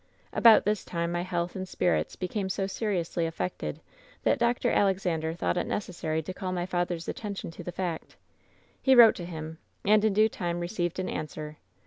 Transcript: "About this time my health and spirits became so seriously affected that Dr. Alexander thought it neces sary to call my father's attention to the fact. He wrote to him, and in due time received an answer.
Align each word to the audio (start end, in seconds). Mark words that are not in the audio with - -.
"About 0.33 0.65
this 0.65 0.83
time 0.83 1.11
my 1.11 1.21
health 1.21 1.55
and 1.55 1.67
spirits 1.69 2.15
became 2.15 2.49
so 2.49 2.65
seriously 2.65 3.27
affected 3.27 3.81
that 4.23 4.39
Dr. 4.39 4.71
Alexander 4.71 5.35
thought 5.35 5.57
it 5.57 5.67
neces 5.67 5.93
sary 5.93 6.23
to 6.23 6.33
call 6.33 6.51
my 6.51 6.65
father's 6.65 7.07
attention 7.07 7.51
to 7.51 7.63
the 7.63 7.71
fact. 7.71 8.15
He 8.81 8.95
wrote 8.95 9.13
to 9.17 9.25
him, 9.25 9.59
and 9.85 10.03
in 10.03 10.13
due 10.13 10.27
time 10.27 10.59
received 10.59 10.97
an 10.97 11.07
answer. 11.07 11.57